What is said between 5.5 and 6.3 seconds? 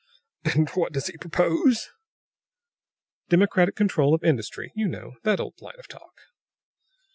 line of talk."